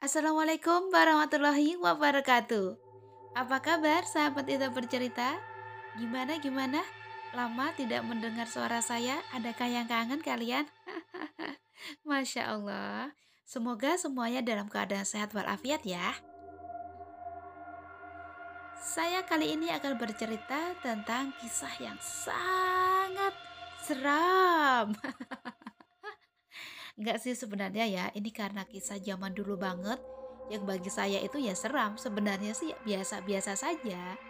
Assalamualaikum 0.00 0.88
warahmatullahi 0.88 1.76
wabarakatuh. 1.76 2.72
Apa 3.36 3.60
kabar 3.60 4.00
sahabat 4.08 4.48
itu 4.48 4.64
bercerita? 4.72 5.36
Gimana 6.00 6.40
gimana? 6.40 6.80
Lama 7.36 7.68
tidak 7.76 8.08
mendengar 8.08 8.48
suara 8.48 8.80
saya, 8.80 9.20
adakah 9.36 9.68
yang 9.68 9.84
kangen 9.84 10.24
kalian? 10.24 10.64
Masya 12.08 12.48
Allah. 12.48 13.12
Semoga 13.44 14.00
semuanya 14.00 14.40
dalam 14.40 14.72
keadaan 14.72 15.04
sehat 15.04 15.36
walafiat 15.36 15.84
ya. 15.84 16.16
Saya 18.80 19.20
kali 19.28 19.52
ini 19.52 19.68
akan 19.68 20.00
bercerita 20.00 20.80
tentang 20.80 21.36
kisah 21.44 21.76
yang 21.76 22.00
sangat 22.00 23.36
seram. 23.84 24.96
Enggak 27.00 27.16
sih 27.24 27.32
sebenarnya 27.32 27.88
ya, 27.88 28.04
ini 28.12 28.28
karena 28.28 28.68
kisah 28.68 29.00
zaman 29.00 29.32
dulu 29.32 29.56
banget 29.56 29.96
yang 30.52 30.68
bagi 30.68 30.92
saya 30.92 31.16
itu 31.24 31.40
ya 31.40 31.56
seram, 31.56 31.96
sebenarnya 31.96 32.52
sih 32.52 32.76
biasa-biasa 32.84 33.56
saja. 33.56 34.20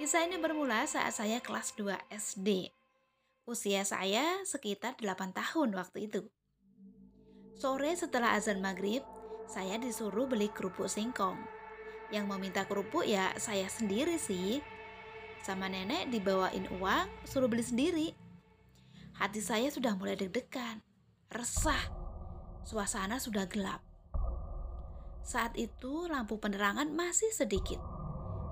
Kisah 0.00 0.24
ini 0.24 0.40
bermula 0.40 0.88
saat 0.88 1.12
saya 1.12 1.44
kelas 1.44 1.76
2 1.76 1.92
SD. 2.08 2.72
Usia 3.44 3.84
saya 3.84 4.40
sekitar 4.48 4.96
8 4.96 5.36
tahun 5.36 5.76
waktu 5.76 6.08
itu. 6.08 6.24
Sore 7.60 7.92
setelah 7.92 8.32
azan 8.40 8.64
maghrib, 8.64 9.04
saya 9.44 9.76
disuruh 9.76 10.24
beli 10.24 10.48
kerupuk 10.48 10.88
singkong. 10.88 11.36
Yang 12.08 12.24
meminta 12.32 12.64
kerupuk 12.64 13.04
ya 13.04 13.36
saya 13.36 13.68
sendiri 13.68 14.16
sih. 14.16 14.64
Sama 15.44 15.68
nenek 15.68 16.08
dibawain 16.08 16.64
uang, 16.80 17.12
suruh 17.28 17.50
beli 17.52 17.60
sendiri. 17.60 18.08
Hati 19.20 19.44
saya 19.44 19.68
sudah 19.68 19.92
mulai 20.00 20.16
deg-degan 20.16 20.80
resah. 21.30 21.78
Suasana 22.66 23.22
sudah 23.22 23.46
gelap. 23.46 23.78
Saat 25.22 25.54
itu 25.54 26.10
lampu 26.10 26.42
penerangan 26.42 26.90
masih 26.90 27.30
sedikit. 27.30 27.78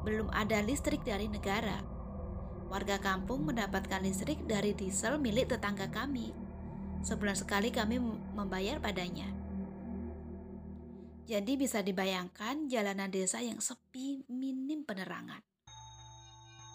Belum 0.06 0.30
ada 0.30 0.62
listrik 0.62 1.02
dari 1.02 1.26
negara. 1.26 1.82
Warga 2.70 3.02
kampung 3.02 3.50
mendapatkan 3.50 3.98
listrik 3.98 4.46
dari 4.46 4.78
diesel 4.78 5.18
milik 5.18 5.50
tetangga 5.50 5.90
kami. 5.90 6.30
Sebulan 7.02 7.34
sekali 7.34 7.74
kami 7.74 7.98
membayar 8.38 8.78
padanya. 8.78 9.26
Jadi 11.26 11.58
bisa 11.58 11.82
dibayangkan 11.82 12.70
jalanan 12.70 13.10
desa 13.10 13.42
yang 13.42 13.58
sepi 13.58 14.22
minim 14.30 14.86
penerangan. 14.86 15.42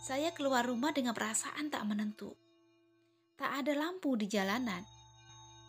Saya 0.04 0.36
keluar 0.36 0.68
rumah 0.68 0.92
dengan 0.92 1.16
perasaan 1.16 1.72
tak 1.72 1.88
menentu. 1.88 2.36
Tak 3.40 3.64
ada 3.64 3.72
lampu 3.72 4.20
di 4.20 4.28
jalanan. 4.28 4.93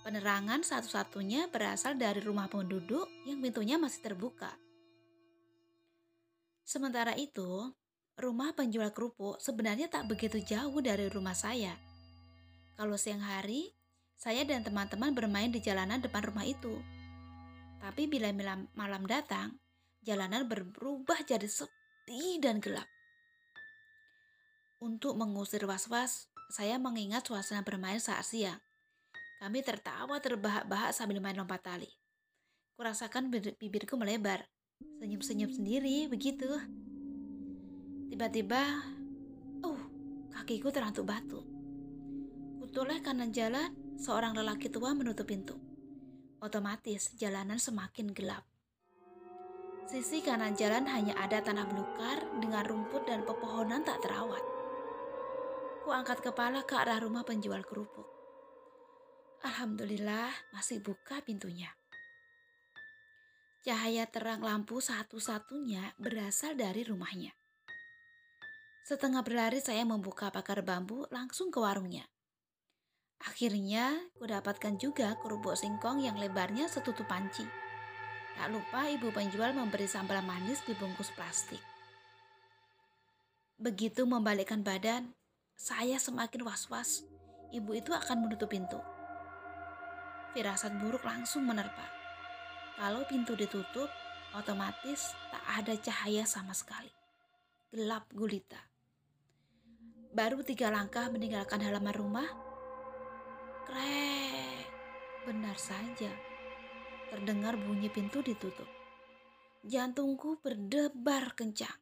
Penerangan 0.04 0.60
satu-satunya 0.60 1.48
berasal 1.48 1.96
dari 1.96 2.20
rumah 2.20 2.44
penduduk 2.44 3.08
yang 3.24 3.40
pintunya 3.40 3.80
masih 3.80 4.04
terbuka. 4.04 4.52
Sementara 6.60 7.16
itu, 7.16 7.72
rumah 8.20 8.52
penjual 8.52 8.92
kerupuk 8.92 9.40
sebenarnya 9.40 9.88
tak 9.88 10.04
begitu 10.04 10.44
jauh 10.44 10.76
dari 10.84 11.08
rumah 11.08 11.32
saya. 11.32 11.72
Kalau 12.76 13.00
siang 13.00 13.24
hari, 13.24 13.72
saya 14.20 14.44
dan 14.44 14.60
teman-teman 14.60 15.16
bermain 15.16 15.48
di 15.48 15.64
jalanan 15.64 16.04
depan 16.04 16.20
rumah 16.20 16.44
itu. 16.44 16.84
Tapi 17.80 18.04
bila 18.04 18.28
malam 18.76 19.08
datang, 19.08 19.56
jalanan 20.04 20.44
berubah 20.44 21.24
jadi 21.24 21.48
sepi 21.48 22.44
dan 22.44 22.60
gelap. 22.60 22.84
Untuk 24.84 25.16
mengusir 25.16 25.64
was-was, 25.64 26.28
saya 26.52 26.76
mengingat 26.76 27.24
suasana 27.24 27.64
bermain 27.64 27.96
saat 27.96 28.28
siang. 28.28 28.60
Kami 29.44 29.60
tertawa 29.60 30.16
terbahak-bahak 30.24 30.96
sambil 30.96 31.20
main 31.20 31.36
lompat 31.36 31.60
tali. 31.60 31.92
Kurasakan 32.80 33.28
bibirku 33.60 33.92
melebar. 33.92 34.40
Senyum-senyum 34.96 35.52
sendiri 35.52 36.08
begitu. 36.08 36.48
Tiba-tiba, 38.08 38.64
uh, 39.60 39.82
kakiku 40.32 40.72
terantuk 40.72 41.04
batu. 41.04 41.44
Kutoleh 42.56 43.04
kanan 43.04 43.36
jalan, 43.36 43.68
seorang 44.00 44.32
lelaki 44.32 44.72
tua 44.72 44.96
menutup 44.96 45.28
pintu. 45.28 45.60
Otomatis 46.40 47.12
jalanan 47.20 47.60
semakin 47.60 48.16
gelap. 48.16 48.48
Sisi 49.92 50.24
kanan 50.24 50.56
jalan 50.56 50.88
hanya 50.88 51.20
ada 51.20 51.44
tanah 51.44 51.68
belukar 51.68 52.16
dengan 52.40 52.64
rumput 52.64 53.04
dan 53.04 53.28
pepohonan 53.28 53.84
tak 53.84 54.00
terawat. 54.00 54.40
Ku 55.84 55.92
angkat 55.92 56.24
kepala 56.24 56.64
ke 56.64 56.80
arah 56.80 56.96
rumah 57.04 57.28
penjual 57.28 57.60
kerupuk. 57.60 58.23
Alhamdulillah 59.44 60.32
masih 60.56 60.80
buka 60.80 61.20
pintunya. 61.20 61.68
Cahaya 63.60 64.08
terang 64.08 64.40
lampu 64.40 64.80
satu-satunya 64.80 65.92
berasal 66.00 66.56
dari 66.56 66.80
rumahnya. 66.80 67.28
Setengah 68.88 69.20
berlari 69.20 69.60
saya 69.60 69.84
membuka 69.84 70.32
pagar 70.32 70.64
bambu 70.64 71.04
langsung 71.12 71.52
ke 71.52 71.60
warungnya. 71.60 72.08
Akhirnya, 73.20 73.92
kudapatkan 74.16 74.80
juga 74.80 75.12
kerupuk 75.20 75.60
singkong 75.60 76.00
yang 76.00 76.16
lebarnya 76.16 76.64
setutup 76.72 77.04
panci. 77.04 77.44
Tak 78.40 78.48
lupa 78.48 78.88
ibu 78.88 79.12
penjual 79.12 79.52
memberi 79.52 79.84
sambal 79.84 80.24
manis 80.24 80.64
dibungkus 80.64 81.12
plastik. 81.12 81.60
Begitu 83.60 84.08
membalikkan 84.08 84.64
badan, 84.64 85.12
saya 85.52 86.00
semakin 86.00 86.48
was-was. 86.48 87.04
Ibu 87.52 87.76
itu 87.76 87.92
akan 87.92 88.24
menutup 88.24 88.48
pintu 88.48 88.93
firasat 90.34 90.74
buruk 90.82 91.06
langsung 91.06 91.46
menerpa. 91.46 91.86
Kalau 92.74 93.06
pintu 93.06 93.38
ditutup, 93.38 93.86
otomatis 94.34 95.14
tak 95.30 95.62
ada 95.62 95.78
cahaya 95.78 96.26
sama 96.26 96.50
sekali. 96.50 96.90
Gelap 97.70 98.10
gulita. 98.10 98.58
Baru 100.10 100.42
tiga 100.42 100.74
langkah 100.74 101.06
meninggalkan 101.06 101.62
halaman 101.62 101.94
rumah, 101.94 102.28
krek, 103.62 104.66
benar 105.22 105.54
saja. 105.54 106.10
Terdengar 107.14 107.54
bunyi 107.54 107.86
pintu 107.86 108.18
ditutup. 108.18 108.66
Jantungku 109.62 110.42
berdebar 110.42 111.38
kencang. 111.38 111.78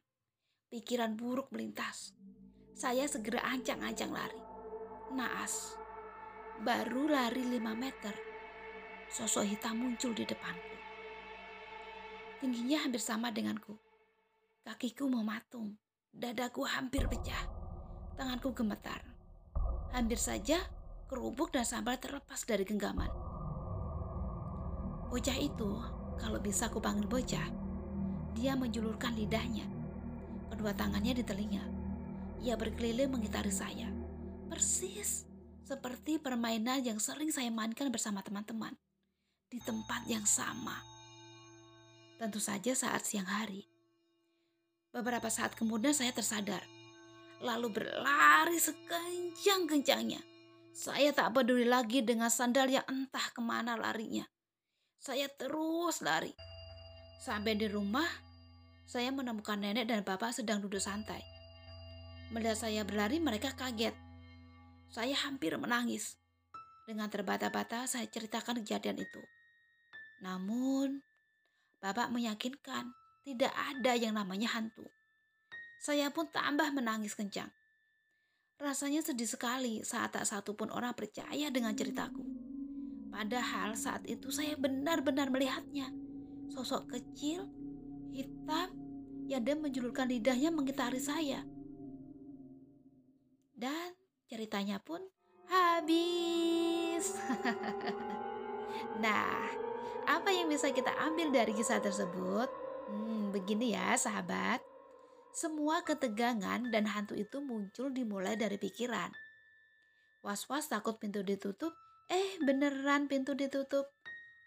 Pikiran 0.69 1.17
buruk 1.17 1.49
melintas. 1.49 2.13
Saya 2.77 3.09
segera 3.09 3.41
ancang-ancang 3.49 4.13
lari. 4.13 4.41
Naas. 5.13 5.77
Baru 6.61 7.09
lari 7.09 7.45
lima 7.49 7.73
meter 7.77 8.32
sosok 9.11 9.43
hitam 9.47 9.79
muncul 9.79 10.13
di 10.15 10.23
depanku. 10.23 10.73
Tingginya 12.43 12.83
hampir 12.83 12.99
sama 12.99 13.31
denganku. 13.31 13.75
Kakiku 14.63 15.07
mematung, 15.07 15.79
dadaku 16.11 16.63
hampir 16.67 17.07
pecah, 17.07 17.47
tanganku 18.15 18.51
gemetar. 18.51 19.03
Hampir 19.95 20.19
saja 20.19 20.59
kerupuk 21.07 21.51
dan 21.55 21.63
sambal 21.67 21.95
terlepas 21.99 22.43
dari 22.43 22.63
genggaman. 22.63 23.11
Bocah 25.07 25.37
itu, 25.39 25.71
kalau 26.17 26.39
bisa 26.39 26.67
aku 26.67 26.79
panggil 26.79 27.05
bocah, 27.05 27.47
dia 28.33 28.57
menjulurkan 28.57 29.13
lidahnya, 29.13 29.67
kedua 30.49 30.73
tangannya 30.73 31.15
di 31.15 31.23
telinga. 31.23 31.63
Ia 32.43 32.57
berkeliling 32.57 33.13
mengitari 33.13 33.53
saya, 33.53 33.87
persis 34.49 35.29
seperti 35.63 36.19
permainan 36.19 36.83
yang 36.83 36.99
sering 36.99 37.31
saya 37.31 37.47
mainkan 37.47 37.87
bersama 37.87 38.19
teman-teman 38.19 38.75
di 39.53 39.61
tempat 39.61 40.09
yang 40.09 40.25
sama. 40.25 40.73
Tentu 42.17 42.41
saja 42.41 42.73
saat 42.73 43.05
siang 43.05 43.29
hari. 43.29 43.61
Beberapa 44.89 45.29
saat 45.29 45.53
kemudian 45.53 45.93
saya 45.93 46.09
tersadar, 46.09 46.65
lalu 47.37 47.69
berlari 47.69 48.57
sekencang-kencangnya. 48.57 50.25
Saya 50.73 51.13
tak 51.13 51.37
peduli 51.37 51.69
lagi 51.69 52.01
dengan 52.01 52.33
sandal 52.33 52.65
yang 52.65 52.85
entah 52.89 53.29
ke 53.29 53.41
mana 53.45 53.77
larinya. 53.77 54.25
Saya 54.97 55.29
terus 55.29 56.01
lari. 56.01 56.33
Sampai 57.21 57.53
di 57.53 57.69
rumah, 57.69 58.09
saya 58.89 59.13
menemukan 59.13 59.61
nenek 59.61 59.85
dan 59.85 60.01
bapak 60.01 60.33
sedang 60.33 60.65
duduk 60.65 60.81
santai. 60.81 61.21
Melihat 62.33 62.57
saya 62.57 62.81
berlari, 62.81 63.21
mereka 63.21 63.53
kaget. 63.53 63.93
Saya 64.89 65.13
hampir 65.29 65.53
menangis. 65.61 66.17
Dengan 66.89 67.05
terbata-bata, 67.05 67.85
saya 67.85 68.09
ceritakan 68.09 68.65
kejadian 68.65 68.97
itu. 68.97 69.21
Namun, 70.23 71.03
Bapak 71.83 72.15
meyakinkan 72.15 72.95
tidak 73.27 73.51
ada 73.51 73.91
yang 73.99 74.15
namanya 74.15 74.55
hantu. 74.55 74.87
Saya 75.83 76.07
pun 76.15 76.31
tambah 76.31 76.71
menangis 76.71 77.11
kencang. 77.11 77.51
Rasanya 78.55 79.03
sedih 79.03 79.27
sekali 79.27 79.83
saat 79.83 80.15
tak 80.15 80.23
satu 80.23 80.55
pun 80.55 80.71
orang 80.71 80.95
percaya 80.95 81.51
dengan 81.51 81.75
ceritaku. 81.75 82.23
Padahal 83.11 83.75
saat 83.75 84.07
itu 84.07 84.31
saya 84.31 84.55
benar-benar 84.55 85.27
melihatnya. 85.27 85.91
Sosok 86.47 86.95
kecil, 86.95 87.43
hitam, 88.15 88.71
yang 89.27 89.43
dia 89.43 89.59
menjulurkan 89.59 90.07
lidahnya 90.07 90.55
mengitari 90.55 91.03
saya. 91.03 91.43
Dan 93.51 93.91
ceritanya 94.31 94.79
pun 94.79 95.03
habis. 95.51 97.11
nah, 98.99 99.49
Apa 100.03 100.35
yang 100.35 100.51
bisa 100.51 100.67
kita 100.75 100.91
ambil 100.99 101.31
dari 101.31 101.55
kisah 101.55 101.79
tersebut? 101.79 102.51
Hmm, 102.91 103.31
begini 103.31 103.71
ya, 103.71 103.95
sahabat. 103.95 104.59
Semua 105.31 105.79
ketegangan 105.81 106.67
dan 106.69 106.91
hantu 106.91 107.15
itu 107.15 107.39
muncul 107.39 107.87
dimulai 107.87 108.35
dari 108.35 108.59
pikiran. 108.59 109.15
Was-was 110.21 110.67
takut 110.67 110.99
pintu 110.99 111.23
ditutup, 111.23 111.71
eh 112.11 112.35
beneran 112.43 113.07
pintu 113.07 113.31
ditutup. 113.31 113.87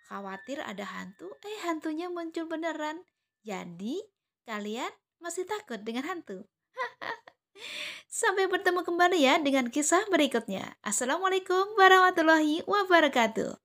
Khawatir 0.06 0.60
ada 0.60 0.84
hantu, 0.84 1.32
eh 1.40 1.58
hantunya 1.66 2.12
muncul 2.12 2.46
beneran. 2.46 3.02
Jadi, 3.42 3.98
kalian 4.44 4.92
masih 5.18 5.48
takut 5.48 5.82
dengan 5.82 6.06
hantu? 6.06 6.46
Sampai 8.06 8.46
bertemu 8.46 8.86
kembali 8.86 9.18
ya 9.18 9.42
dengan 9.42 9.66
kisah 9.68 10.06
berikutnya. 10.08 10.78
Assalamualaikum 10.86 11.74
warahmatullahi 11.74 12.62
wabarakatuh. 12.64 13.58